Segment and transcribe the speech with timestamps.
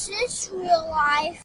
[0.00, 1.44] Is this real life?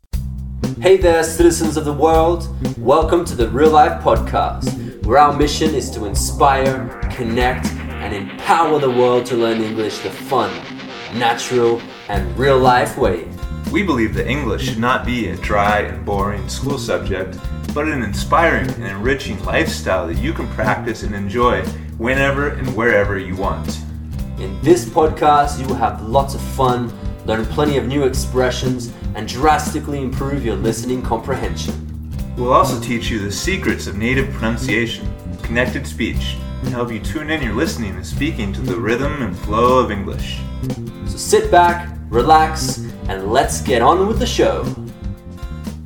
[0.79, 2.47] Hey there, citizens of the world.
[2.78, 7.65] Welcome to the Real Life Podcast, where our mission is to inspire, connect,
[7.99, 10.49] and empower the world to learn English the fun,
[11.13, 13.28] natural, and real life way.
[13.73, 17.38] We believe that English should not be a dry and boring school subject,
[17.73, 21.62] but an inspiring and enriching lifestyle that you can practice and enjoy
[21.98, 23.81] whenever and wherever you want.
[24.40, 26.90] In this podcast, you will have lots of fun,
[27.26, 31.73] learn plenty of new expressions, and drastically improve your listening comprehension.
[32.38, 35.08] We'll also teach you the secrets of native pronunciation,
[35.41, 39.38] connected speech, and help you tune in your listening and speaking to the rhythm and
[39.38, 40.40] flow of English.
[41.05, 44.66] So sit back, relax, and let's get on with the show.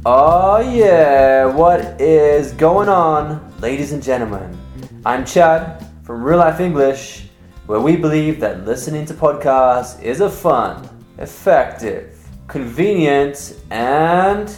[0.05, 4.57] Oh, yeah, what is going on, ladies and gentlemen?
[5.05, 7.25] I'm Chad from Real Life English,
[7.67, 14.53] where we believe that listening to podcasts is a fun, effective, convenient, and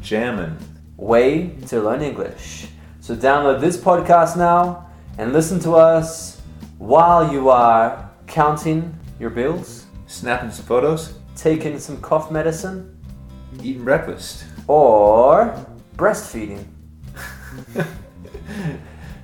[0.00, 0.56] Jammin'.
[0.96, 2.66] way to learn English.
[3.00, 4.86] So download this podcast now
[5.18, 6.40] and listen to us
[6.78, 12.96] while you are counting your bills, Snapping some photos, taking some cough medicine,
[13.62, 14.44] eating breakfast.
[14.66, 15.54] or
[15.96, 16.64] breastfeeding.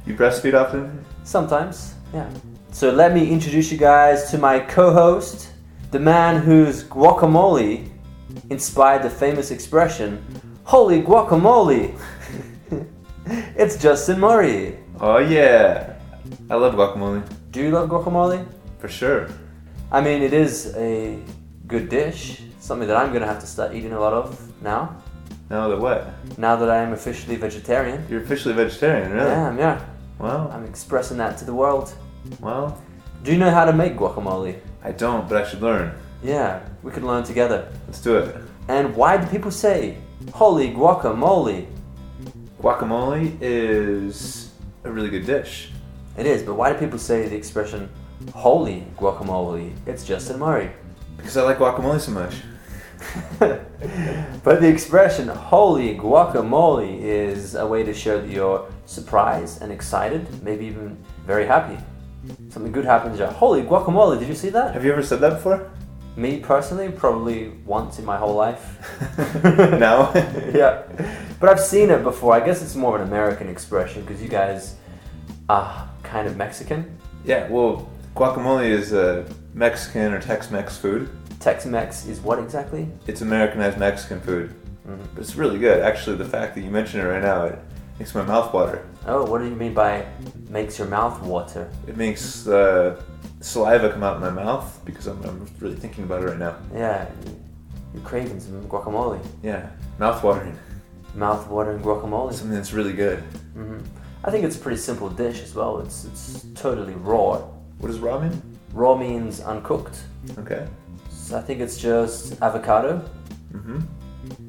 [0.07, 1.05] You breastfeed often?
[1.25, 2.31] Sometimes, yeah.
[2.71, 5.49] So let me introduce you guys to my co-host,
[5.91, 7.89] the man whose guacamole
[8.51, 10.23] inspired the famous expression,
[10.65, 11.99] "Holy guacamole!"
[13.57, 14.79] it's Justin Murray.
[15.01, 15.95] Oh yeah.
[16.51, 17.23] I love guacamole.
[17.51, 18.47] Do you love guacamole?
[18.79, 19.29] For sure.
[19.91, 21.19] I mean, it is a
[21.67, 24.27] good dish, something that I'm gonna have to start eating a lot of
[24.63, 24.97] now.
[25.51, 26.09] Now that what?
[26.39, 28.05] Now that I am officially vegetarian.
[28.11, 29.31] You're officially vegetarian, really?
[29.31, 29.81] I am, yeah.
[30.19, 30.51] Wow.
[30.53, 31.95] I'm expressing that to the world.
[32.41, 32.77] Well,
[33.23, 34.59] Do you know how to make guacamole?
[34.87, 35.93] I don't, but I should learn.
[36.23, 37.69] Yeah, we could learn together.
[37.89, 38.37] Let's do it.
[38.69, 39.97] And why do people say,
[40.33, 41.67] holy guacamole?
[42.63, 44.53] Guacamole is
[44.85, 45.73] a really good dish.
[46.17, 47.91] It is, but why do people say the expression,
[48.33, 49.73] holy guacamole?
[49.87, 50.71] It's Justin Murray.
[51.17, 52.37] Because I like guacamole so much.
[54.45, 60.45] but the expression, holy guacamole, is a way to show that you're surprised and excited,
[60.45, 60.97] maybe even
[61.27, 61.77] very happy.
[62.51, 64.75] Something good happens, you're, holy guacamole, did you see that?
[64.75, 65.71] Have you ever said that before?
[66.17, 68.65] Me personally, probably once in my whole life.
[69.45, 70.11] no?
[70.55, 70.83] yeah.
[71.39, 72.33] But I've seen it before.
[72.33, 74.77] I guess it's more of an American expression because you guys
[75.51, 76.99] are kind of Mexican.
[77.25, 81.11] yeah, well, guacamole is a Mexican or Tex Mex food.
[81.41, 82.89] Tex Mex is what exactly?
[83.07, 84.55] It's Americanized Mexican food.
[84.89, 84.99] Mhm.
[85.15, 85.83] But it's really good.
[85.83, 87.59] Actually, the fact that you mention it right now, it
[87.99, 88.87] makes my mouth water.
[89.07, 90.07] Oh, what do you mean by
[90.49, 91.71] makes your mouth water?
[91.87, 93.01] It makes uh,
[93.41, 96.57] saliva come out of my mouth because I'm, I'm really thinking about it right now.
[96.75, 97.07] Yeah,
[97.95, 99.25] you're craving some guacamole.
[99.43, 100.59] Yeah, mouth watering.
[101.15, 102.33] Mouth watering guacamole.
[102.33, 103.19] Something that's really good.
[103.57, 103.79] Mm-hmm.
[104.25, 105.79] I think it's a pretty simple dish as well.
[105.81, 107.39] It's it's totally raw.
[107.79, 108.43] What does raw mean?
[108.73, 109.99] Raw means uncooked.
[110.39, 110.67] Okay.
[111.09, 113.05] So I think it's just avocado,
[113.53, 113.81] Mm-hmm.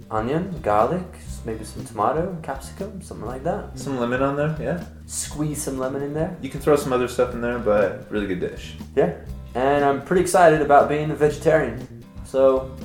[0.09, 1.05] Onion, garlic,
[1.45, 3.77] maybe some tomato, capsicum, something like that.
[3.77, 4.83] Some lemon on there, yeah.
[5.05, 6.37] Squeeze some lemon in there.
[6.41, 8.75] You can throw some other stuff in there, but really good dish.
[8.95, 9.15] Yeah.
[9.55, 12.05] And I'm pretty excited about being a vegetarian.
[12.25, 12.75] So,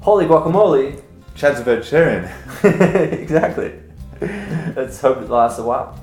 [0.00, 1.02] holy guacamole.
[1.34, 2.24] Chad's a vegetarian.
[3.20, 3.72] exactly.
[4.20, 6.02] Let's hope it lasts a while.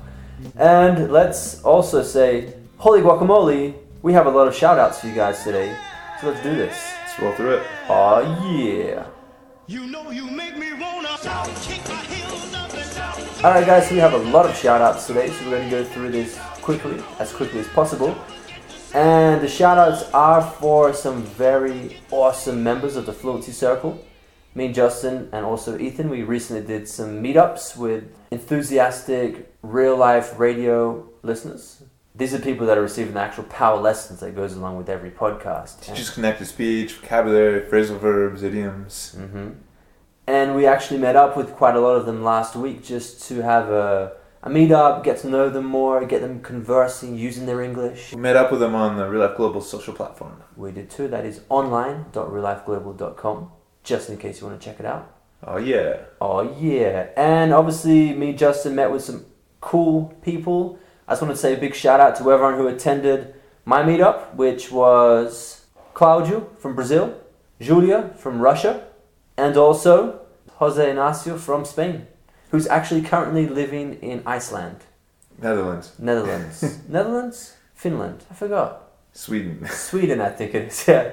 [0.56, 5.14] And let's also say, holy guacamole, we have a lot of shout outs for you
[5.14, 5.76] guys today.
[6.20, 6.94] So let's do this.
[7.00, 7.66] Let's roll through it.
[7.88, 8.20] Oh
[8.50, 9.06] yeah.
[9.66, 10.65] You know you make me
[13.44, 15.70] Alright guys, so we have a lot of shout outs today, so we're going to
[15.70, 18.16] go through this quickly, as quickly as possible.
[18.94, 24.04] And the shout outs are for some very awesome members of the Fluency Circle.
[24.54, 30.38] Me and Justin and also Ethan, we recently did some meetups with enthusiastic real life
[30.38, 31.82] radio listeners.
[32.14, 35.10] These are people that are receiving the actual power lessons that goes along with every
[35.10, 35.80] podcast.
[35.82, 39.16] Teaches connected speech, vocabulary, phrasal verbs, idioms.
[39.18, 39.50] hmm
[40.26, 43.42] And we actually met up with quite a lot of them last week just to
[43.42, 47.62] have a, a meet up, get to know them more, get them conversing, using their
[47.62, 48.12] English.
[48.12, 50.42] We met up with them on the Real Life Global social platform.
[50.56, 51.06] We did too.
[51.08, 53.52] That is online.reallifeglobal.com,
[53.84, 55.12] just in case you want to check it out.
[55.44, 55.98] Oh yeah.
[56.20, 57.08] Oh, yeah.
[57.16, 59.26] And obviously, me and Justin met with some
[59.60, 60.78] cool people.
[61.06, 63.34] I just want to say a big shout out to everyone who attended
[63.64, 67.16] my meetup, which was Claudio from Brazil,
[67.60, 68.86] Julia from Russia,
[69.36, 70.20] and also
[70.54, 72.06] Jose Ignacio from Spain,
[72.50, 74.84] who's actually currently living in Iceland,
[75.40, 75.92] Netherlands.
[75.98, 76.80] Netherlands.
[76.88, 77.56] Netherlands?
[77.74, 78.24] Finland.
[78.30, 78.82] I forgot.
[79.12, 79.66] Sweden.
[79.68, 81.12] Sweden, I think it is, yeah.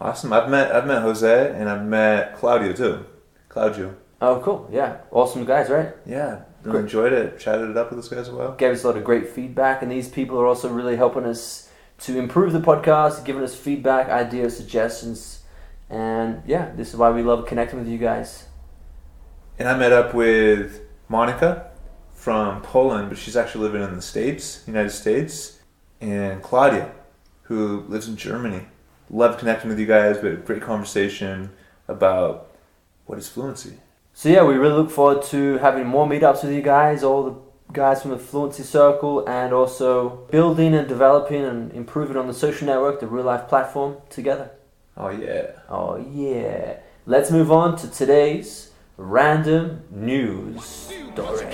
[0.00, 0.32] Awesome.
[0.32, 3.04] I've met I've met Jose and I've met Claudio too.
[3.48, 3.94] Claudio.
[4.22, 4.68] Oh, cool.
[4.72, 5.94] Yeah, awesome guys, right?
[6.06, 6.42] Yeah.
[6.62, 6.80] Great.
[6.82, 7.38] enjoyed it.
[7.38, 8.52] Chatted it up with those guys as well.
[8.52, 11.70] Gave us a lot of great feedback, and these people are also really helping us
[12.00, 15.39] to improve the podcast, giving us feedback, ideas, suggestions,
[15.90, 18.46] and yeah, this is why we love connecting with you guys.
[19.58, 21.70] And I met up with Monica
[22.14, 25.58] from Poland, but she's actually living in the States, United States,
[26.00, 26.92] and Claudia,
[27.42, 28.66] who lives in Germany.
[29.10, 30.22] Love connecting with you guys.
[30.22, 31.50] We had a great conversation
[31.88, 32.52] about
[33.06, 33.78] what is fluency.
[34.14, 37.36] So yeah, we really look forward to having more meetups with you guys, all the
[37.72, 42.66] guys from the Fluency Circle, and also building and developing and improving on the social
[42.66, 44.50] network, the real life platform together.
[45.02, 45.52] Oh yeah.
[45.70, 46.76] Oh yeah.
[47.06, 51.46] Let's move on to today's random news story.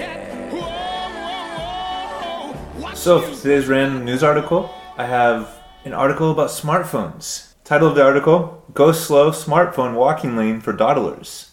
[2.95, 7.55] So for today's random news article, I have an article about smartphones.
[7.63, 11.53] Title of the article: Go slow smartphone walking lane for dawdlers.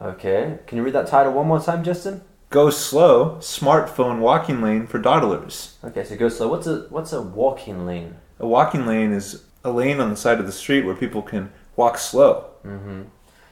[0.00, 2.22] Okay, can you read that title one more time, Justin?
[2.48, 5.76] Go slow smartphone walking lane for dawdlers.
[5.84, 6.48] Okay, so go slow.
[6.48, 8.16] What's a what's a walking lane?
[8.38, 11.50] A walking lane is a lane on the side of the street where people can
[11.76, 12.32] walk slow.
[12.62, 13.02] hmm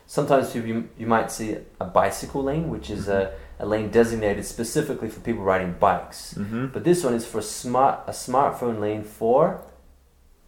[0.06, 5.08] Sometimes you, you might see a bicycle lane, which is a, a lane designated specifically
[5.08, 6.34] for people riding bikes.
[6.34, 6.66] Mm-hmm.
[6.74, 9.62] But this one is for smart a smartphone lane for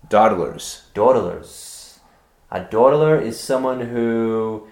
[0.08, 0.82] Dawdlers.
[0.94, 1.98] dawdlers.
[2.50, 4.68] A dawdler is someone who,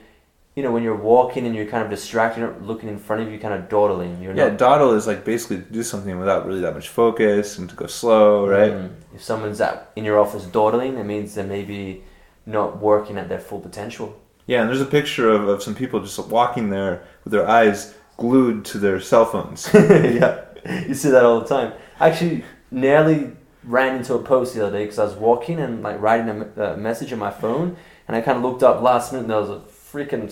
[0.54, 3.32] you know, when you're walking and you're kind of distracted, you're looking in front of
[3.32, 4.22] you, kind of dawdling.
[4.22, 4.58] You're Yeah, not.
[4.58, 7.86] dawdle is like basically to do something without really that much focus and to go
[7.86, 8.72] slow, right?
[8.72, 8.90] Mm.
[9.14, 12.04] If someone's at, in your office dawdling, it means they're maybe
[12.46, 14.20] not working at their full potential.
[14.46, 17.94] Yeah, and there's a picture of, of some people just walking there with their eyes
[18.16, 19.68] glued to their cell phones.
[19.74, 20.44] yeah,
[20.86, 21.72] you see that all the time.
[21.98, 23.32] I actually nearly
[23.64, 26.62] ran into a post the other day because I was walking and like writing a,
[26.62, 27.76] a message on my phone,
[28.06, 29.60] and I kind of looked up last minute and there was a
[29.94, 30.28] freaking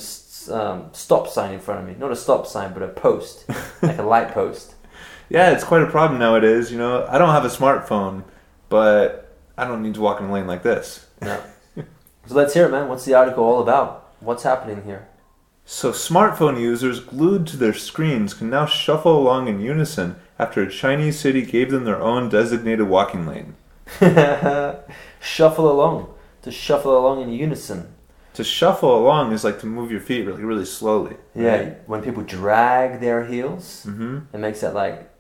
[0.51, 1.95] um, stop sign in front of me.
[1.99, 3.45] Not a stop sign, but a post,
[3.83, 4.75] like a light post.
[5.29, 6.73] yeah, it's quite a problem nowadays.
[6.73, 8.25] You know, I don't have a smartphone,
[8.69, 11.07] but I don't need to walk in a lane like this.
[11.21, 11.41] No.
[11.77, 12.89] so let's hear it, man.
[12.89, 14.13] What's the article all about?
[14.21, 15.09] What's happening here?
[15.65, 20.71] So, smartphone users glued to their screens can now shuffle along in unison after a
[20.71, 23.55] Chinese city gave them their own designated walking lane.
[25.21, 26.13] shuffle along.
[26.43, 27.95] To shuffle along in unison.
[28.35, 31.17] To shuffle along is like to move your feet really, really slowly.
[31.35, 34.35] Yeah, when people drag their heels, Mm-hmm.
[34.35, 35.11] it makes that like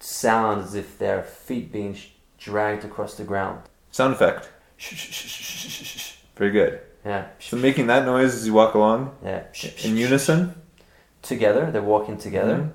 [0.00, 2.08] sound as if their feet being sh-
[2.38, 3.60] dragged across the ground.
[3.90, 4.50] Sound effect.
[4.76, 6.12] Shh, shh, shh, shh, shh, shh, shh.
[6.36, 6.80] Very good.
[7.04, 7.26] Yeah.
[7.38, 9.42] So, making that noise as you walk along Yeah.
[9.84, 10.54] In unison.
[11.22, 12.56] Together, they're walking together.
[12.56, 12.70] Mhm.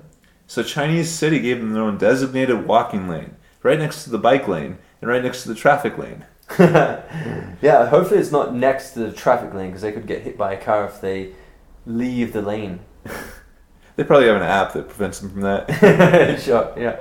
[0.46, 4.48] So Chinese city gave them their own designated walking lane, right next to the bike
[4.48, 6.24] lane and right next to the traffic lane.
[6.58, 10.52] yeah, hopefully it's not next to the traffic lane because they could get hit by
[10.52, 11.32] a car if they
[11.86, 12.80] leave the lane.
[13.96, 16.40] They probably have an app that prevents them from that.
[16.40, 17.00] sure, yeah.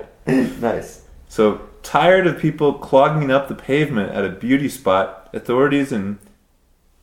[0.59, 1.03] nice.
[1.29, 6.19] so tired of people clogging up the pavement at a beauty spot, authorities in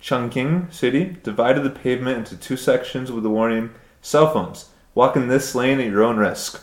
[0.02, 3.70] Chongqing City divided the pavement into two sections with the warning:
[4.02, 4.68] cell phones.
[4.94, 6.62] Walk in this lane at your own risk.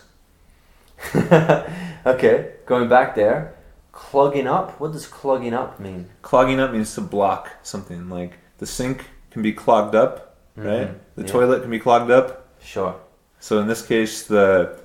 [1.16, 3.56] okay, going back there.
[3.94, 4.80] Clogging up?
[4.82, 6.10] What does clogging up mean?
[6.22, 8.10] Clogging up means to block something.
[8.10, 10.90] Like the sink can be clogged up, right?
[10.90, 11.28] Mhm, The yeah.
[11.32, 12.48] toilet can be clogged up.
[12.62, 12.96] Sure.
[13.40, 14.80] So in this case, the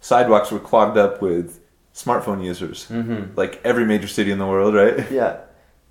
[0.00, 1.60] sidewalks were clogged up with
[1.94, 3.34] smartphone users, Mm-hmm.
[3.36, 5.10] like every major city in the world, right?
[5.20, 5.36] Yeah.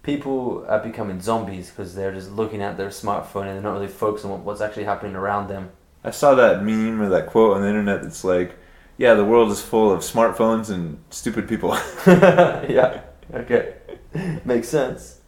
[0.04, 3.88] People are becoming zombies because they're just looking at their smartphone and they're not really
[3.88, 5.72] focused on what's actually happening around them.
[6.04, 8.56] I saw that meme or that quote on the internet that's like,
[8.98, 13.02] "Yeah, the world is full of smartphones and stupid people." yeah.
[13.34, 13.74] Okay.
[14.46, 15.22] Makes sense.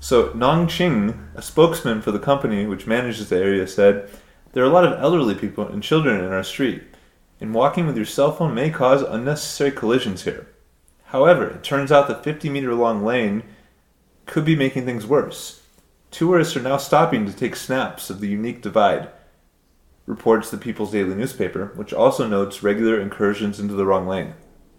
[0.00, 4.08] so Nong Ching, a spokesman for the company which manages the area, said,
[4.52, 6.82] "There are a lot of elderly people and children in our street,
[7.40, 10.46] and walking with your cell phone may cause unnecessary collisions here.
[11.06, 13.44] However, it turns out the 50-meter long lane
[14.26, 15.60] could be making things worse."
[16.10, 19.08] Tourists are now stopping to take snaps of the unique divide,
[20.06, 24.34] reports the People's Daily newspaper, which also notes regular incursions into the wrong lane.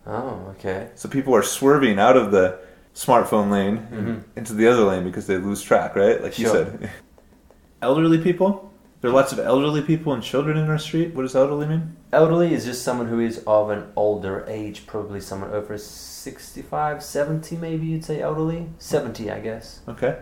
[0.05, 0.89] Oh, okay.
[0.95, 2.59] So people are swerving out of the
[2.93, 4.23] smartphone lane Mhm.
[4.37, 6.21] into the other lane because they lose track, right?
[6.21, 6.89] Like you said.
[7.81, 8.71] elderly people?
[9.01, 11.13] There are lots of elderly people and children in our street.
[11.13, 11.95] What does elderly mean?
[12.11, 17.55] Elderly is just someone who is of an older age, probably someone over 65, 70
[17.57, 18.69] maybe you'd say elderly.
[18.79, 19.81] 70, I guess.
[19.87, 20.17] Okay.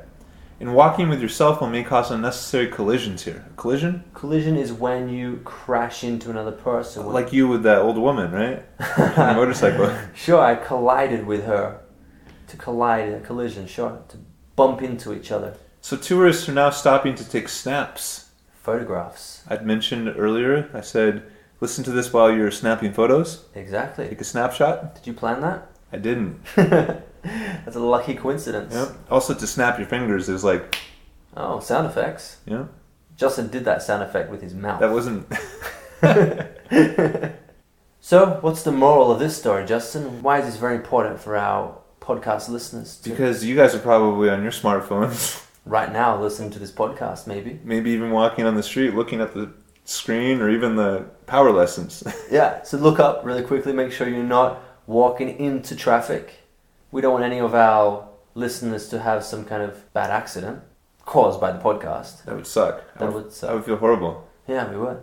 [0.64, 3.44] And walking with your cell phone may cause unnecessary collisions here.
[3.52, 4.02] A collision?
[4.14, 7.06] Collision is when you crash into another person.
[7.06, 8.64] Like you with that old woman, right?
[9.20, 9.94] On the motorcycle.
[10.16, 11.82] Sure, I collided with her.
[12.48, 14.04] To collide, a collision, sure.
[14.08, 14.18] To
[14.56, 15.58] bump into each other.
[15.82, 18.30] So tourists are now stopping to take snaps.
[18.54, 19.44] Photographs.
[19.50, 21.24] I'd mentioned earlier, I said,
[21.60, 23.44] listen to this while you're snapping photos.
[23.54, 24.08] Exactly.
[24.08, 24.96] Take a snapshot.
[24.96, 25.70] Did you plan that?
[25.92, 26.40] I didn't.
[27.66, 28.74] That's a lucky coincidence.
[28.74, 28.90] Yep.
[29.10, 30.78] Also, to snap your fingers is like,
[31.36, 32.38] Oh, sound effects.
[32.46, 32.66] yeah,
[33.16, 34.80] Justin did that sound effect with his mouth.
[34.80, 35.26] that wasn't.
[38.06, 40.22] So, what's the moral of this story, Justin?
[40.22, 44.30] Why is this very important for our podcast listeners to because you guys are probably
[44.30, 47.62] on your smartphones, right now listening to this podcast, maybe?
[47.64, 49.50] maybe even walking on the street looking at the
[49.86, 52.04] screen or even the power lessons.
[52.30, 56.43] Yeah, so look up really quickly, make sure you're not walking into traffic.
[56.94, 60.60] We don't want any of our listeners to have some kind of bad accident
[61.06, 62.24] caused by the podcast.
[62.26, 62.84] that would suck.
[62.96, 63.50] I That would, would suck.
[63.50, 64.28] I would feel horrible.
[64.48, 65.00] Yeah, we would.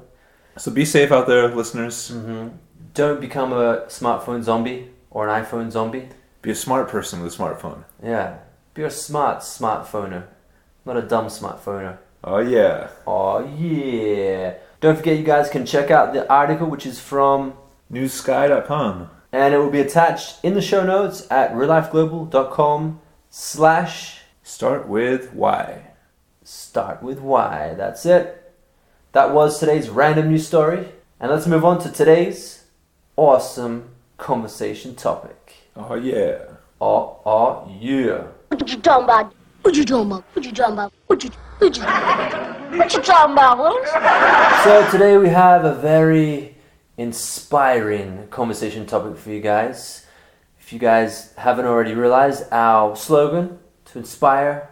[0.56, 2.10] So be safe out there, listeners.
[2.10, 2.48] hmm
[2.94, 6.08] Don't become a smartphone zombie or an iPhone zombie.
[6.42, 7.84] Be a smart person with a smartphone.
[8.02, 8.38] Yeah,
[8.74, 10.22] be a smart smartphoner,
[10.86, 11.98] not a dumb smartphoner.
[12.22, 12.88] Oh yeah.
[13.06, 14.54] Oh yeah!
[14.80, 17.54] Don't forget, you guys can check out the article, which is from,
[17.90, 19.10] Newsky.com.
[19.32, 25.82] and it will be attached in the show notes at reallifeglobal.com slash Start with why.
[26.42, 27.74] start with why.
[27.76, 28.52] That's it.
[29.12, 30.88] That was today's random news story,
[31.20, 32.64] and let's move on to today's
[33.16, 35.54] awesome conversation topic.
[35.76, 36.38] Oh yeah.
[36.80, 38.24] Oh, oh yeah!
[38.48, 39.32] What you talking about?
[39.62, 40.24] What you talking about?
[40.34, 40.92] What you talking about?
[41.06, 41.82] What you what you
[42.78, 43.90] what you talking about, Willis?
[44.64, 46.49] So today we have a very
[47.00, 50.04] inspiring conversation topic for you guys.
[50.60, 54.68] If you guys haven't already realized, our slogan to inspire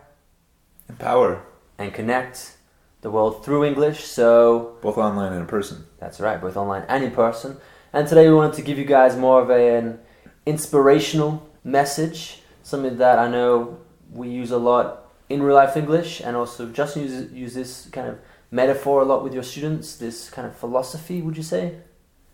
[0.90, 1.40] Empower.
[1.78, 2.58] and connect
[3.00, 4.04] the world through English.
[4.04, 5.86] So Both online and in person.
[5.98, 7.56] that's right, both online and in person.
[7.94, 9.98] And today we wanted to give you guys more of an
[10.44, 13.78] inspirational message, something that I know
[14.12, 18.06] we use a lot in real life English, and also Justin uses use this kind
[18.06, 18.18] of
[18.50, 19.96] metaphor a lot with your students.
[19.96, 21.76] This kind of philosophy, would you say?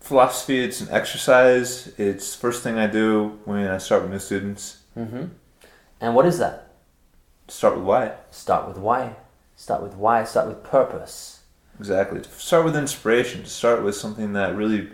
[0.05, 1.91] Philosophy, it's an exercise.
[1.97, 4.83] It's first thing I do when I start with new students.
[4.93, 5.25] hmm
[5.99, 6.67] And what is that?
[7.47, 8.11] Start with why.
[8.29, 9.15] Start with why.
[9.55, 10.23] Start with why.
[10.23, 11.39] Start with purpose.
[11.79, 12.21] Exactly.
[12.21, 13.41] To start with inspiration.
[13.45, 14.89] To start with something that really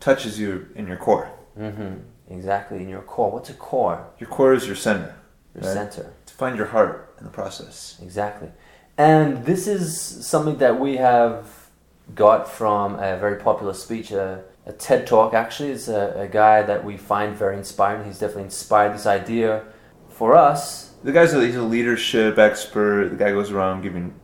[0.00, 1.30] touches you in your core.
[1.54, 1.96] hmm
[2.30, 2.78] Exactly.
[2.78, 3.30] In your core.
[3.32, 4.06] What's a core?
[4.18, 5.14] Your core is your center.
[5.54, 5.74] Your Right.
[5.74, 6.14] center.
[6.24, 7.98] To find your heart in the process.
[8.02, 8.48] Exactly.
[8.96, 11.65] And this is something that we have
[12.14, 15.70] got from a very popular speech, a, a TED Talk actually.
[15.70, 18.04] It's a, a guy that we find very inspiring.
[18.04, 19.64] He's definitely inspired this idea
[20.08, 20.94] for us.
[21.02, 23.10] The guy's a, he's a leadership expert.
[23.10, 24.14] The guy goes around giving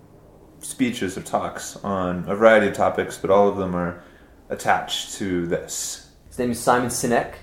[0.61, 4.03] speeches or talks on a variety of topics, but all of them are
[4.49, 6.11] attached to this.
[6.29, 7.35] His name is Simon Sinek.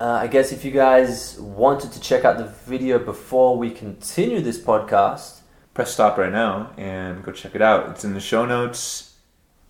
[0.00, 4.40] Uh, I guess if you guys wanted to check out the video before we continue
[4.40, 5.40] this podcast,
[5.72, 7.90] Press stop right now and go check it out.
[7.90, 9.13] It's in the show notes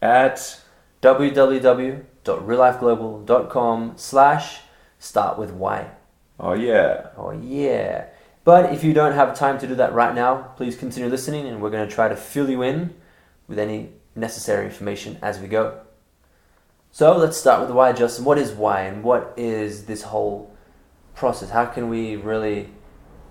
[0.04, 0.61] at
[1.00, 4.61] www.reallifeglobal.com slash
[4.99, 5.90] start with why.
[6.38, 7.06] oh yeah.
[7.16, 8.04] Oh yeah.
[8.44, 11.62] But if you don't have time to do that right now, please continue listening and
[11.62, 12.92] we're going to try to fill you in
[13.49, 15.80] with any necessary information as we go.
[16.92, 18.26] So let's start with why, Justin.
[18.26, 20.54] What is why and what is this whole
[21.14, 21.49] process?
[21.49, 22.68] How can we really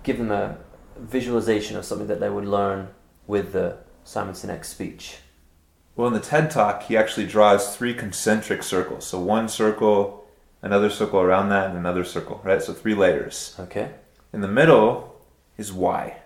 [0.02, 0.58] give them a
[0.98, 2.88] visualization of something that they would learn
[3.28, 5.18] with the Simon Sinek speech?
[5.96, 9.06] Well, in the TED Talk, he actually draws three concentric circles.
[9.06, 10.26] So one circle,
[10.60, 12.60] another circle around that, and another circle, right?
[12.60, 13.54] So three layers.
[13.60, 13.90] Okay,
[14.32, 15.14] In the middle
[15.56, 16.16] is why.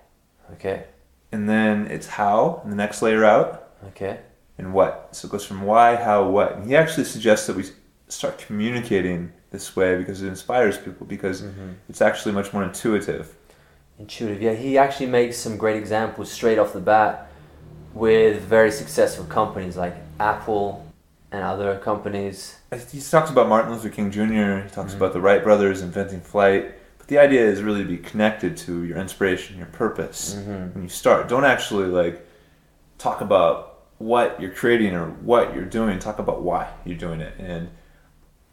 [0.53, 0.85] okay,
[1.33, 4.21] And then it's how, and the next layer out, okay,
[4.57, 5.09] and what.
[5.13, 6.57] So it goes from why, how, what.
[6.57, 7.65] And he actually suggests that we
[8.09, 11.73] start communicating this way because it inspires people, because mm-hmm.
[11.91, 13.37] it's actually much more intuitive.
[13.99, 14.41] intuitive.
[14.41, 17.28] Yeah, he actually makes some great examples straight off the bat
[17.95, 20.85] with very successful companies like Apple
[21.31, 22.59] and other companies.
[22.91, 24.97] He talks about Martin Luther King Jr., he talks mm-hmm.
[24.97, 26.75] about the Wright brothers inventing flight.
[26.99, 30.75] But the idea is really to be connected to your inspiration, your purpose mm-hmm.
[30.75, 31.29] when you start.
[31.29, 32.27] Don't actually like
[32.99, 35.99] talk about what you're creating or what you're doing.
[35.99, 37.35] Talk about why you're doing it.
[37.39, 37.71] And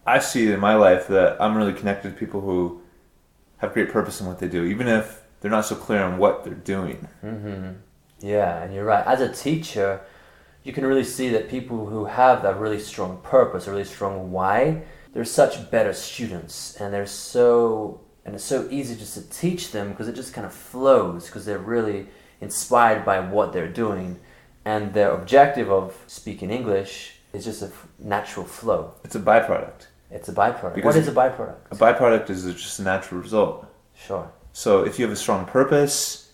[0.06, 2.82] I see in my life that I'm really connected to people who
[3.58, 6.44] have great purpose in what they do, even if they're not so clear on what
[6.44, 7.08] they're doing.
[7.24, 7.74] Mm-hmm.
[8.20, 9.06] Yeah, and you're right.
[9.06, 10.02] As a teacher,
[10.64, 14.32] you can really see that people who have that really strong purpose, a really strong
[14.32, 19.72] why, they're such better students, and they're so and it's so easy just to teach
[19.72, 22.08] them because it just kind of flows because they're really
[22.42, 24.20] inspired by what they're doing,
[24.66, 28.94] and their objective of speaking English is just a f- natural flow.
[29.04, 29.88] It's a byproduct.
[30.10, 30.76] It's a byproduct.
[30.76, 31.58] Because what is a byproduct?
[31.72, 33.68] A byproduct is just a natural result.
[33.94, 34.32] Sure.
[34.54, 36.32] So if you have a strong purpose,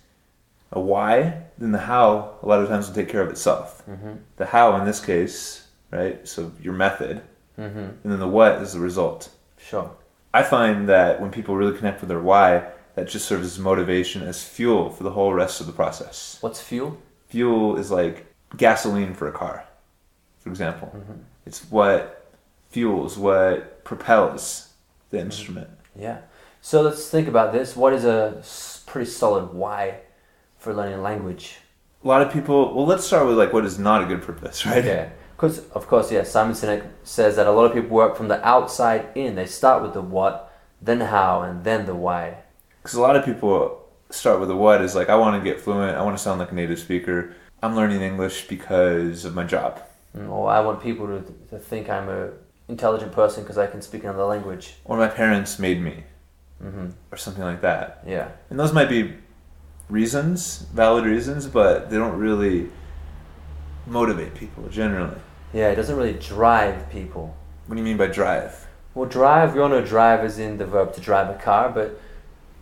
[0.71, 3.83] a why, then the how a lot of times will take care of itself.
[3.87, 4.13] Mm-hmm.
[4.37, 6.27] The how in this case, right?
[6.27, 7.21] So your method,
[7.57, 7.77] mm-hmm.
[7.77, 9.29] and then the what is the result.
[9.57, 9.91] Sure.
[10.33, 14.23] I find that when people really connect with their why, that just serves as motivation,
[14.23, 16.37] as fuel for the whole rest of the process.
[16.41, 16.97] What's fuel?
[17.27, 19.65] Fuel is like gasoline for a car,
[20.39, 20.91] for example.
[20.95, 21.21] Mm-hmm.
[21.45, 22.33] It's what
[22.69, 24.73] fuels, what propels
[25.09, 25.69] the instrument.
[25.95, 26.19] Yeah.
[26.61, 27.75] So let's think about this.
[27.75, 28.43] What is a
[28.85, 29.99] pretty solid why
[30.61, 31.57] for learning a language?
[32.03, 34.65] A lot of people, well, let's start with like what is not a good purpose,
[34.71, 34.85] right?
[34.85, 38.27] Yeah, Because, of course, yeah, Simon Sinek says that a lot of people work from
[38.27, 39.35] the outside in.
[39.35, 42.37] They start with the what, then how, and then the why.
[42.81, 45.59] Because a lot of people start with the what is like, I want to get
[45.59, 47.35] fluent, I want to sound like a native speaker.
[47.63, 49.81] I'm learning English because of my job.
[50.17, 52.29] Mm, Or I want people to, to think I'm a
[52.67, 54.73] intelligent person because I can speak another language.
[54.85, 56.03] Or my parents made me,
[56.61, 58.03] hmm or something like that.
[58.07, 58.29] Yeah.
[58.49, 59.13] And those might be
[59.91, 62.69] reasons, valid reasons, but they don't really
[63.85, 65.19] motivate people generally.
[65.53, 67.35] Yeah, it doesn't really drive people.
[67.67, 68.67] What do you mean by drive?
[68.95, 71.99] Well, drive, we all know drive is in the verb to drive a car, but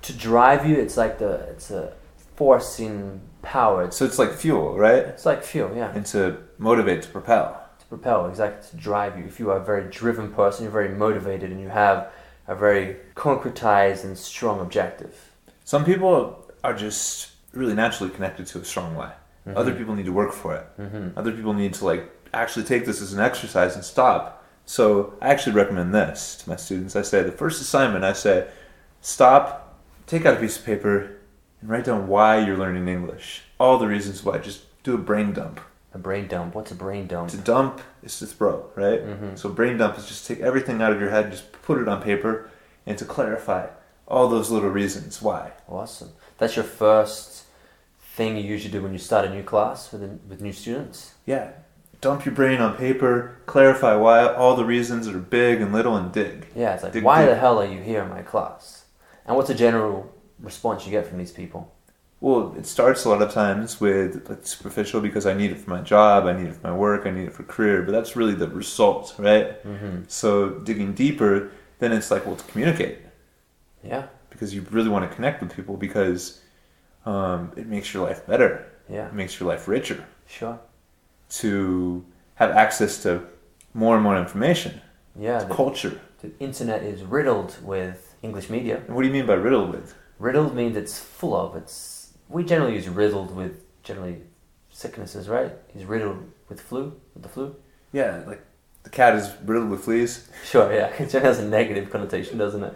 [0.04, 1.94] to drive you, it's like the, it's a
[2.36, 3.92] forcing power.
[3.92, 4.98] So it's like fuel, right?
[4.98, 5.92] it's like fuel, yeah.
[5.94, 7.64] And to motivate, to propel.
[7.80, 9.26] to propel, exactly, to drive you.
[9.26, 12.12] If you are a very driven person, you're very motivated, and you have
[12.48, 15.32] a very concretized and strong objective.
[15.64, 19.14] Some people are just really naturally connected to a strong why.
[19.56, 20.66] Other people need to work for it.
[20.80, 21.18] Mm-hmm.
[21.18, 24.46] Other people need to like actually take this as an exercise and stop.
[24.66, 26.96] So I actually recommend this to my students.
[26.96, 28.48] I say the first assignment, I say,
[29.02, 31.18] stop, take out a piece of paper,
[31.62, 33.42] and write down why you're learning English.
[33.60, 34.38] All the reasons why.
[34.38, 35.60] Just do a brain dump.
[35.96, 36.54] A brain dump.
[36.54, 37.30] What's a brain dump?
[37.32, 39.02] To dump is to throw, right?
[39.34, 42.04] So brain dump is just take everything out of your head, just put it on
[42.04, 42.52] paper,
[42.86, 43.70] and to clarify
[44.08, 45.54] all those little reasons why.
[45.68, 46.12] Awesome.
[46.40, 47.44] That's your first
[48.02, 51.14] thing you usually do when you start a new class with with new students.
[51.26, 51.52] Yeah.
[52.02, 56.14] Dump your brain on paper, clarify why all the reasons are big and little, and
[56.14, 56.48] dig.
[56.56, 57.32] Yeah, it's like, Dig why deep.
[57.32, 58.86] the hell are you here in my class?
[59.26, 61.74] And what's a general response you get from these people?
[62.22, 65.70] Well, it starts a lot of times with like superficial because I need it for
[65.70, 68.16] my job, I need it for my work, I need it for career, but that's
[68.16, 69.62] really the result, right?
[69.66, 70.04] Mm-hmm.
[70.08, 73.00] So digging deeper, then it's like, well, to communicate
[73.84, 76.42] Yeah, because you really want to connect with people because
[77.06, 80.60] um, it makes your life better, yeah, it makes your life richer sure.
[81.30, 82.04] to
[82.36, 83.24] have access to
[83.74, 84.82] more and more information,
[85.18, 86.00] Yeah, the, culture.
[86.22, 88.78] the internet is riddled with English media.
[88.88, 89.96] And what do you mean by riddled with?
[90.18, 91.56] Riddled means it's full of.
[91.56, 94.18] It's we generally use riddled with generally
[94.70, 95.52] sicknesses, right?
[95.74, 97.56] He's riddled with flu, with the flu.
[97.92, 98.44] Yeah, like
[98.84, 100.30] the cat is riddled with fleas.
[100.46, 102.74] Sure, yeah, it generally has a negative connotation, doesn't it?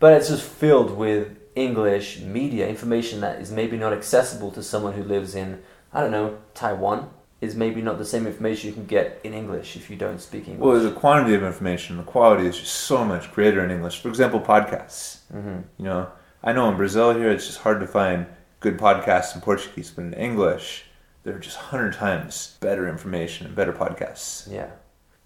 [0.00, 4.94] But it's just filled with English media information that is maybe not accessible to someone
[4.94, 7.10] who lives in I don't know Taiwan.
[7.40, 10.48] Is maybe not the same information you can get in English if you don't speak
[10.48, 10.64] English.
[10.64, 11.98] Well, there's a quantity of information.
[11.98, 14.00] The quality is just so much greater in English.
[14.00, 15.18] For example, podcasts.
[15.30, 16.08] hmm You know,
[16.42, 18.26] I know in Brazil here it's just hard to find
[18.60, 20.86] good podcasts in Portuguese, but in English
[21.24, 24.50] there are just hundred times better information and better podcasts.
[24.50, 24.70] Yeah.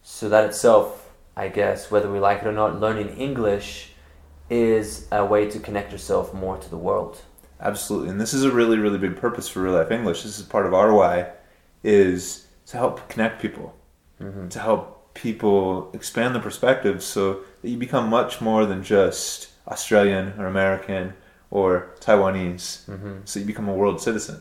[0.02, 3.92] So that itself, I guess, whether we like it or not, learning English
[4.50, 7.20] is a way to connect yourself more to the world.
[7.60, 10.22] Absolutely, and this is a really, really big purpose for real life English.
[10.22, 11.30] This is part of our why,
[11.82, 13.74] is to help connect people,
[14.20, 14.48] Mm-hmm.
[14.48, 20.32] to help people expand the perspective, so that you become much more than just Australian
[20.38, 21.14] or American
[21.50, 22.84] or Taiwanese.
[22.86, 23.18] Mm-hmm.
[23.24, 24.40] So you become a world citizen.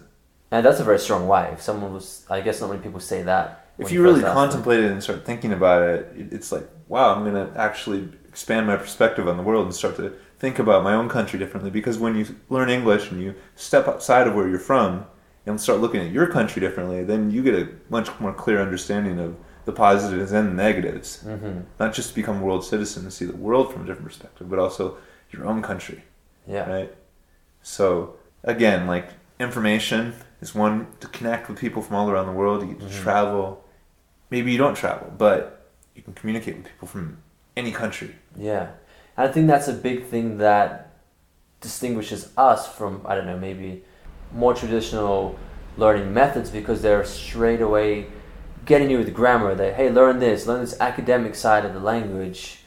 [0.51, 1.45] And that's a very strong why.
[1.47, 3.67] If someone was, I guess not many people say that.
[3.77, 7.23] If when you really contemplate it and start thinking about it- it's like, wow, I'm
[7.23, 10.93] going to actually expand my perspective on the world and start to think about my
[10.93, 11.71] own country differently.
[11.71, 15.07] Because when you learn English and you step outside of where you're from
[15.47, 19.17] and start looking at your country differently, then you get a much more clear understanding
[19.17, 21.23] of the positives and the negatives.
[21.25, 21.63] Mhm.
[21.79, 24.47] Not just to become a world citizen and see the world from a different perspective,
[24.51, 24.97] but also
[25.31, 26.03] your own country,
[26.45, 26.69] Yeah.
[26.69, 26.95] right?
[27.63, 29.07] So, again, like
[29.39, 32.61] information is one to connect with people from all around the world.
[32.61, 33.01] You get to Mhm.
[33.01, 33.65] travel.
[34.29, 37.17] Maybe you don't travel, but you can communicate with people from
[37.57, 38.15] any country.
[38.37, 38.71] Yeah.
[39.17, 40.91] And I think that's a big thing that
[41.59, 43.83] distinguishes us from, I don't know, maybe
[44.31, 45.37] more traditional
[45.75, 48.07] learning methods because they're straight away
[48.65, 49.55] getting you with grammar.
[49.55, 52.59] They, hey, learn this, learn this academic side of the language.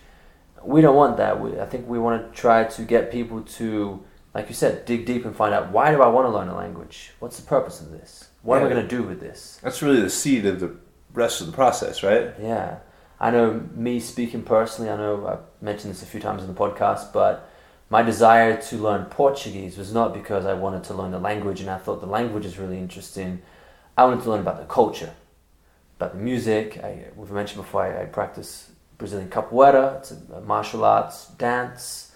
[0.63, 1.41] We don't want that.
[1.41, 4.03] We, I think we want to try to get people to,
[4.35, 6.57] like you said, dig deep and find out why do I want to learn a
[6.57, 7.13] language?
[7.21, 8.29] What's the purpose of this?
[8.43, 9.61] What am I going to do with this?
[9.63, 10.75] That's really the seed of the
[11.13, 12.33] rest of the process, right?
[12.41, 12.79] Yeah.
[13.21, 16.59] I know me speaking personally, I know I've mentioned this a few times in the
[16.59, 17.49] podcast, but
[17.91, 21.69] my desire to learn Portuguese was not because I wanted to learn the language and
[21.69, 23.43] I thought the language is really interesting.
[23.97, 25.13] I wanted to learn about the culture,
[25.99, 26.79] about the music.
[26.83, 32.13] I, we've mentioned before, I, I practice Brazilian capoeira, it's a, martial arts dance,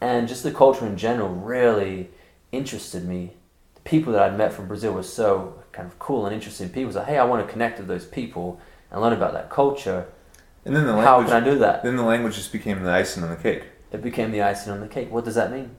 [0.00, 2.10] and just the culture in general really
[2.50, 3.34] interested me.
[3.76, 6.92] The people that I'd met from Brazil were so kind of cool and interesting people.
[6.92, 8.60] So, hey, I want to connect with those people
[8.90, 10.06] and learn about that culture.
[10.64, 11.28] And then the How language.
[11.32, 11.82] can I do that?
[11.82, 13.64] Then the language just became the icing on the cake.
[13.90, 15.10] It became the icing on the cake.
[15.10, 15.70] What does that mean?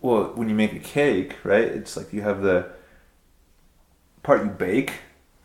[0.00, 1.64] Well, when you make a cake, right?
[1.64, 2.66] It's like you have the
[4.22, 4.94] part you bake,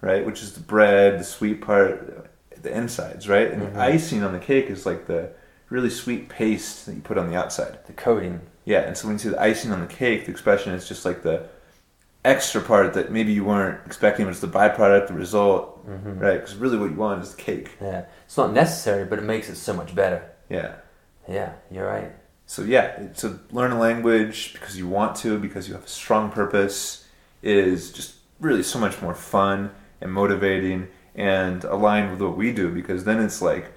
[0.02, 2.28] right, which is the bread, the sweet part,
[2.62, 3.74] the insides, right, and Mhm.
[3.74, 5.30] the icing on the cake is like the
[5.70, 7.78] really sweet paste that you put on the outside.
[7.86, 8.42] The coating.
[8.66, 11.06] Yeah, and so when you see the icing on the cake, the expression is just
[11.06, 11.44] like the
[12.26, 16.20] extra part that maybe you weren't expecting, it's the byproduct, the result, Mhm.
[16.20, 16.40] right?
[16.42, 17.78] Because really, what you want is the cake.
[17.80, 18.04] Yeah.
[18.28, 20.30] It's not necessary, but it makes it so much better.
[20.50, 20.76] Yeah.
[21.30, 22.12] Yeah, you're right.
[22.46, 26.30] So yeah, to learn a language because you want to, because you have a strong
[26.30, 27.08] purpose,
[27.42, 32.70] is just really so much more fun and motivating and aligned with what we do.
[32.70, 33.72] Because then it's like,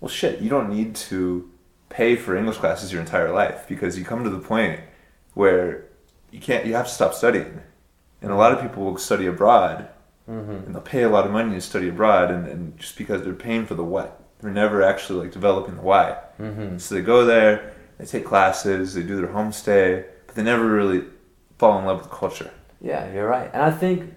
[0.00, 1.48] well, shit, you don't need to
[1.88, 4.80] pay for English classes your entire life because you come to the point
[5.34, 5.84] where
[6.32, 7.62] you can't, you have to stop studying.
[8.20, 9.88] And a lot of people will study abroad
[10.28, 10.50] Mm-hmm.
[10.50, 13.32] and they'll pay a lot of money to study abroad, and, and just because they're
[13.32, 16.18] paying for the what, they're never actually like developing the why.
[16.38, 16.76] Mm-hmm.
[16.76, 21.04] So they go there, they take classes, they do their homestay, but they never really
[21.58, 22.50] fall in love with the culture.
[22.82, 23.50] Yeah, you're right.
[23.54, 24.14] And I think,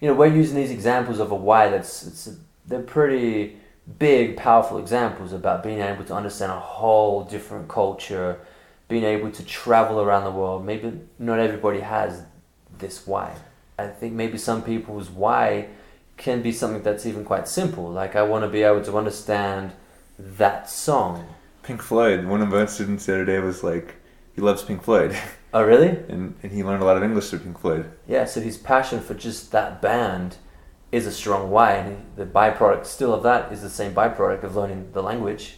[0.00, 3.58] you know, we're using these examples of a why that's, it's, they're pretty
[3.98, 8.40] big, powerful examples about being able to understand a whole different culture,
[8.88, 10.64] being able to travel around the world.
[10.64, 12.24] Maybe not everybody has
[12.78, 13.36] this why.
[13.80, 15.68] I think maybe some people's why
[16.16, 17.88] can be something that's even quite simple.
[17.88, 19.72] Like, I want to be able to understand
[20.18, 21.26] that song.
[21.62, 23.96] Pink Floyd, one of my students the other day was like,
[24.34, 25.16] he loves Pink Floyd,
[25.52, 25.88] Oh, really?
[26.08, 27.90] and, and he learned a lot of English through Pink Floyd.
[28.06, 30.36] Yeah, so his passion for just that band
[30.92, 34.56] is a strong why, and the byproduct still of that is the same byproduct of
[34.56, 35.56] learning the language,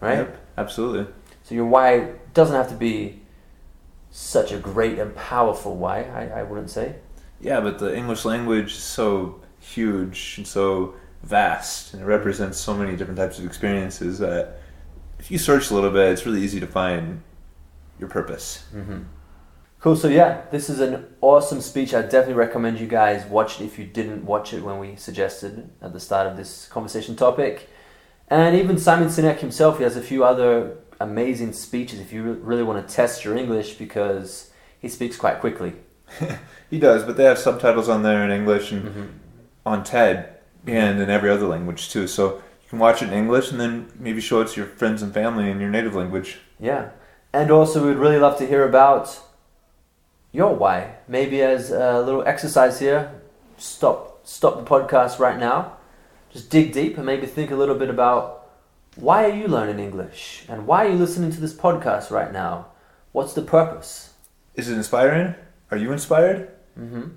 [0.00, 0.18] right?
[0.18, 1.12] Yep, absolutely.
[1.44, 3.22] So your why doesn't have to be
[4.10, 6.96] such a great and powerful why, I, I wouldn't say.
[7.40, 12.74] Yeah, but the English language is so huge and so vast, and it represents so
[12.74, 14.60] many different types of experiences that
[15.18, 17.22] if you search a little bit, it's really easy to find
[17.98, 18.64] your purpose.
[18.74, 19.02] Mm-hmm.
[19.80, 19.94] Cool.
[19.94, 21.94] So yeah, this is an awesome speech.
[21.94, 25.70] I definitely recommend you guys watch it if you didn't watch it when we suggested
[25.80, 27.68] at the start of this conversation topic.
[28.28, 32.64] And even Simon Sinek himself, he has a few other amazing speeches if you really
[32.64, 35.74] want to test your English because he speaks quite quickly.
[36.70, 39.06] He does, but they have subtitles on there in English and Mm-hmm.
[39.64, 40.34] on TED
[40.66, 42.06] and in every other language too.
[42.06, 45.00] So you can watch it in English and then maybe show it to your friends
[45.02, 46.38] and family in your native language.
[46.60, 46.90] Yeah.
[47.32, 49.18] And also, we'd really love to hear about
[50.32, 50.96] your why.
[51.06, 53.12] Maybe as a little exercise here,
[53.56, 55.76] stop stop the podcast right now.
[56.32, 58.46] Just dig deep and maybe think a little bit about
[58.96, 62.66] why are you learning English and why are you listening to this podcast right now?
[63.12, 64.12] What's the purpose?
[64.54, 65.34] Is it inspiring?
[65.70, 66.48] Are you inspired?
[66.78, 67.08] Mm-hmm.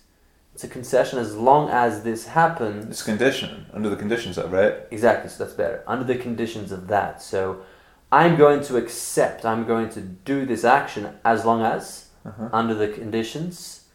[0.62, 2.86] It's a concession as long as this happens.
[2.86, 4.76] It's condition under the conditions of right.
[4.92, 5.84] Exactly, so that's better.
[5.88, 7.20] Under the conditions of that.
[7.20, 7.64] So
[8.12, 12.50] I'm going to accept, I'm going to do this action as long as, Uh-huh.
[12.54, 13.86] under the conditions,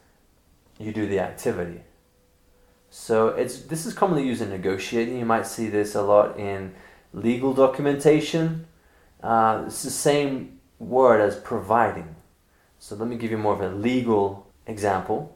[0.77, 1.83] you do the activity.
[2.91, 5.17] So it's this is commonly used in negotiating.
[5.21, 6.75] You might see this a lot in
[7.13, 8.67] legal documentation.
[9.23, 12.17] Uh, it's the same word as providing.
[12.81, 15.36] So let me give you more of a legal example.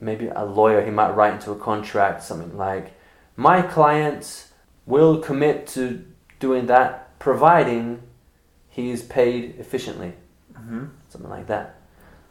[0.00, 2.92] Maybe a lawyer he might write into a contract something like,
[3.36, 4.46] "My client
[4.86, 6.04] will commit to
[6.38, 8.02] doing that, providing
[8.68, 10.14] he is paid efficiently."
[10.54, 10.86] Mm-hmm.
[11.08, 11.76] something like that.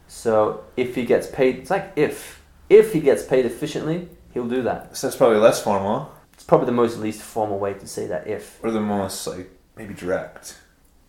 [0.08, 4.62] So if he gets paid, it's like if if he gets paid efficiently, he'll do
[4.64, 4.96] that.
[4.96, 8.28] So that's probably less formal, It's probably the most least formal way to say that
[8.28, 8.64] if.
[8.64, 10.58] or the most like maybe direct.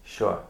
[0.04, 0.40] Sure.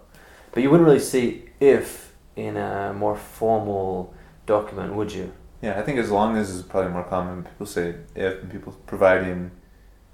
[0.52, 4.14] But you wouldn't really see if in a more formal
[4.46, 5.32] document, would you?
[5.60, 7.44] Yeah, I think as long as is probably more common.
[7.44, 9.50] People say if and people providing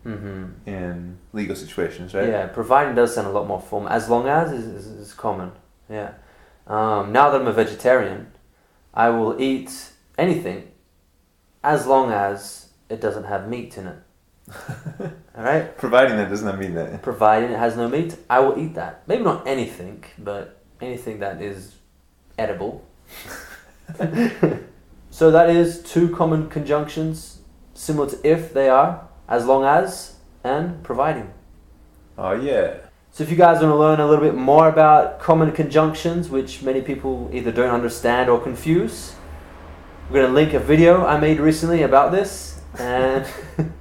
[0.04, 0.68] Mm-hmm.
[0.68, 2.28] in legal situations, right?
[2.28, 3.88] Yeah, providing does sound a lot more formal.
[3.88, 5.52] As long as is, is, is common.
[5.88, 6.12] Yeah.
[6.66, 8.30] Um, now that I'm a vegetarian,
[8.92, 10.72] I will eat anything
[11.62, 13.96] as long as it doesn't have meat in it.
[15.00, 15.74] All right?
[15.78, 17.00] Providing that does not mean that.
[17.00, 19.08] Providing it has no meat, I will eat that.
[19.08, 21.76] Maybe not anything, but anything that is
[22.36, 22.84] edible.
[25.14, 27.38] so that is two common conjunctions,
[27.72, 31.32] similar to if they are, as long as, and providing.
[32.18, 32.78] Oh yeah.
[33.12, 36.64] So if you guys want to learn a little bit more about common conjunctions, which
[36.64, 39.14] many people either don't understand or confuse,
[40.10, 42.60] we're going to link a video I made recently about this.
[42.76, 43.24] And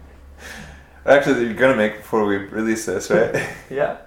[1.07, 3.49] Actually, you're gonna make before we release this, right?
[3.71, 3.97] yeah.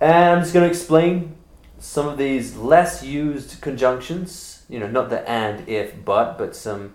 [0.00, 1.36] And I'm just going to explain
[1.78, 4.59] some of these less used conjunctions.
[4.70, 6.94] You know, not the and, if, but, but some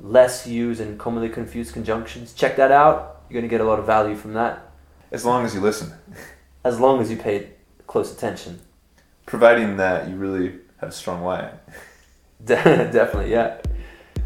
[0.00, 2.32] less used and commonly confused conjunctions.
[2.32, 3.22] Check that out.
[3.28, 4.70] You're going to get a lot of value from that,
[5.10, 5.92] as long as you listen,
[6.64, 7.50] as long as you pay
[7.86, 8.60] close attention.
[9.26, 11.52] providing that you really have a strong why.
[12.44, 13.60] Definitely, yeah.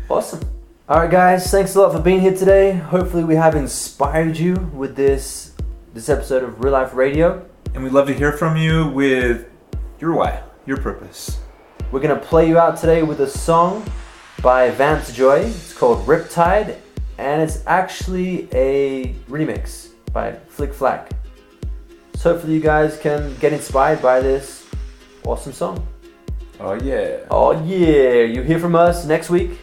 [0.09, 0.41] Awesome.
[0.89, 1.51] All right, guys.
[1.51, 2.73] Thanks a lot for being here today.
[2.73, 5.53] Hopefully, we have inspired you with this
[5.95, 7.47] this episode of Real Life Radio.
[7.75, 9.47] And we'd love to hear from you with
[10.01, 11.39] your why, your purpose.
[11.91, 13.83] We're gonna play you out today with a song
[14.43, 15.47] by Vance Joy.
[15.47, 16.77] It's called Riptide,
[17.17, 21.11] and it's actually a remix by Flic Flac.
[22.15, 24.67] So hopefully, you guys can get inspired by this
[25.25, 25.87] awesome song.
[26.61, 27.21] Oh yeah.
[27.31, 28.23] Oh yeah!
[28.23, 29.59] You hear from us next week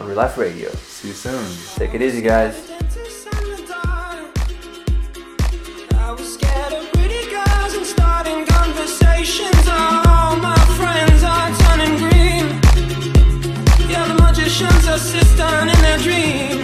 [0.00, 0.70] on Real Life Radio.
[0.70, 1.44] See you soon.
[1.76, 2.77] Take it easy, guys.
[16.02, 16.57] Dream.